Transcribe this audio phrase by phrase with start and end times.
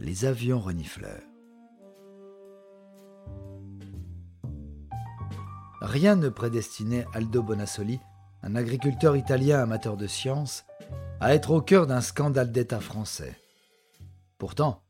[0.00, 1.22] Les avions renifleurs.
[5.80, 7.98] Rien ne prédestinait Aldo Bonassoli,
[8.44, 10.64] un agriculteur italien amateur de science,
[11.18, 13.36] à être au cœur d'un scandale d'État français.
[14.38, 14.84] Pourtant,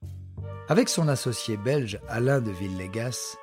[0.68, 3.38] avec son associé belge Alain de Villegas,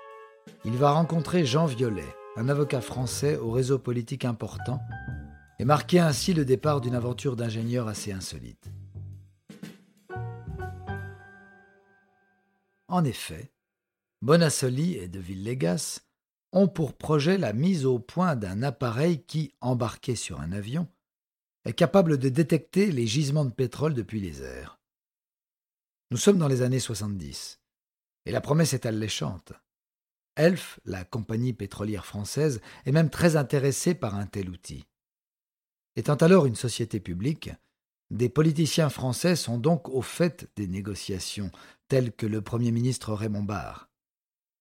[0.65, 4.79] il va rencontrer Jean Violet, un avocat français au réseau politique important,
[5.57, 8.69] et marquer ainsi le départ d'une aventure d'ingénieur assez insolite.
[12.95, 13.51] En effet,
[14.21, 15.99] Bonassoli et de Villegas
[16.53, 20.87] ont pour projet la mise au point d'un appareil qui, embarqué sur un avion,
[21.65, 24.79] est capable de détecter les gisements de pétrole depuis les airs.
[26.09, 27.59] Nous sommes dans les années 70,
[28.27, 29.51] et la promesse est alléchante.
[30.37, 34.85] Elf, la compagnie pétrolière française, est même très intéressée par un tel outil.
[35.97, 37.49] Étant alors une société publique,
[38.11, 41.51] des politiciens français sont donc au fait des négociations,
[41.87, 43.89] tels que le Premier ministre Raymond Barre.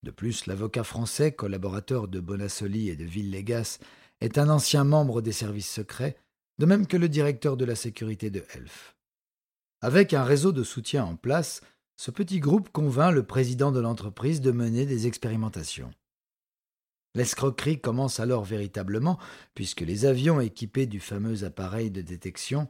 [0.03, 3.79] De plus, l'avocat français, collaborateur de Bonassoli et de Villegas,
[4.21, 6.17] est un ancien membre des services secrets,
[6.59, 8.97] de même que le directeur de la sécurité de Elf.
[9.81, 11.61] Avec un réseau de soutien en place,
[11.97, 15.91] ce petit groupe convainc le président de l'entreprise de mener des expérimentations.
[17.15, 19.19] L'escroquerie commence alors véritablement,
[19.55, 22.69] puisque les avions équipés du fameux appareil de détection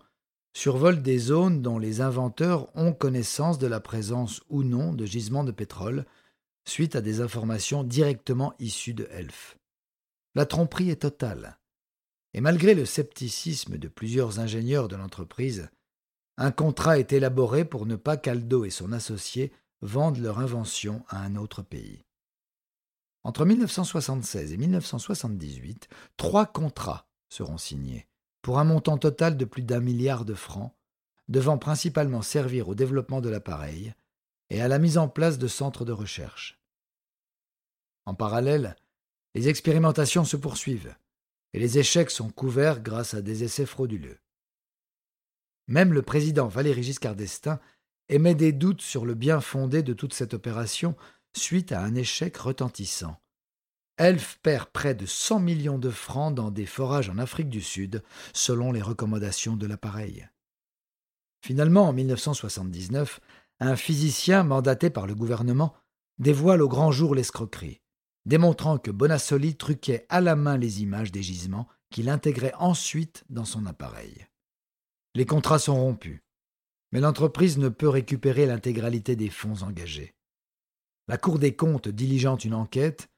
[0.54, 5.44] survolent des zones dont les inventeurs ont connaissance de la présence ou non de gisements
[5.44, 6.06] de pétrole,
[6.64, 9.58] suite à des informations directement issues de Elf.
[10.34, 11.58] La tromperie est totale.
[12.32, 15.68] Et malgré le scepticisme de plusieurs ingénieurs de l'entreprise,
[16.36, 19.52] un contrat est élaboré pour ne pas qu'Aldo et son associé
[19.82, 22.02] vendent leur invention à un autre pays.
[23.22, 28.06] Entre 1976 et 1978, trois contrats seront signés,
[28.44, 30.74] pour un montant total de plus d'un milliard de francs,
[31.28, 33.94] devant principalement servir au développement de l'appareil
[34.50, 36.60] et à la mise en place de centres de recherche.
[38.04, 38.76] En parallèle,
[39.34, 40.94] les expérimentations se poursuivent,
[41.54, 44.18] et les échecs sont couverts grâce à des essais frauduleux.
[45.66, 47.60] Même le président Valéry Giscard d'Estaing
[48.10, 50.96] émet des doutes sur le bien fondé de toute cette opération
[51.34, 53.18] suite à un échec retentissant.
[53.96, 58.02] Elf perd près de 100 millions de francs dans des forages en Afrique du Sud,
[58.32, 60.28] selon les recommandations de l'appareil.
[61.44, 63.20] Finalement, en 1979,
[63.60, 65.74] un physicien mandaté par le gouvernement
[66.18, 67.80] dévoile au grand jour l'escroquerie,
[68.24, 73.44] démontrant que Bonassoli truquait à la main les images des gisements qu'il intégrait ensuite dans
[73.44, 74.26] son appareil.
[75.14, 76.20] Les contrats sont rompus,
[76.90, 80.16] mais l'entreprise ne peut récupérer l'intégralité des fonds engagés.
[81.06, 83.08] La Cour des comptes diligente une enquête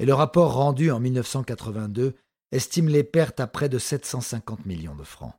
[0.00, 2.14] et le rapport rendu en 1982
[2.52, 5.34] estime les pertes à près de 750 millions de francs.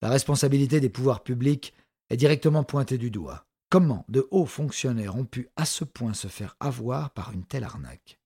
[0.00, 1.74] La responsabilité des pouvoirs publics
[2.08, 3.44] est directement pointée du doigt.
[3.68, 7.64] Comment de hauts fonctionnaires ont pu à ce point se faire avoir par une telle
[7.64, 8.18] arnaque?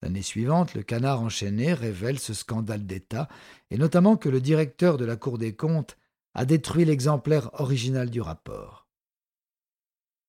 [0.00, 3.28] L'année suivante, le canard enchaîné révèle ce scandale d'État,
[3.70, 5.98] et notamment que le directeur de la Cour des comptes
[6.32, 8.79] a détruit l'exemplaire original du rapport.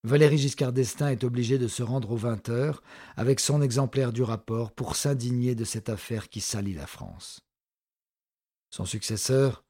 [0.03, 2.81] Valéry Giscard d'Estaing est obligé de se rendre aux 20 heures
[3.15, 7.41] avec son exemplaire du rapport pour s'indigner de cette affaire qui salit la France.
[8.71, 9.63] Son successeur,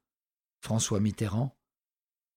[0.62, 1.58] François Mitterrand,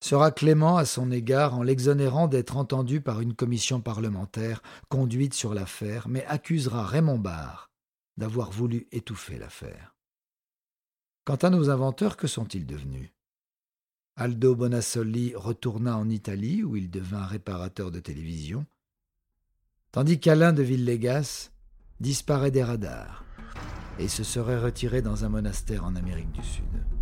[0.00, 5.54] sera clément à son égard en l'exonérant d'être entendu par une commission parlementaire conduite sur
[5.54, 7.70] l'affaire, mais accusera Raymond Barre
[8.16, 9.94] d'avoir voulu étouffer l'affaire.
[11.24, 13.13] Quant à nos inventeurs, que sont-ils devenus?
[14.16, 18.64] Aldo Bonassoli retourna en Italie où il devint réparateur de télévision,
[19.90, 21.50] tandis qu'Alain de Villegas
[21.98, 23.24] disparaît des radars
[23.98, 26.93] et se serait retiré dans un monastère en Amérique du Sud.